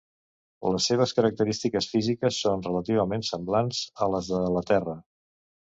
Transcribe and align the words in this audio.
Les 0.75 0.87
seves 0.91 1.13
característiques 1.17 1.89
físiques 1.91 2.41
són 2.47 2.67
relativament 2.69 3.27
semblants 3.31 3.87
a 4.07 4.13
les 4.17 4.35
de 4.37 4.45
la 4.59 4.69
Terra. 4.75 4.99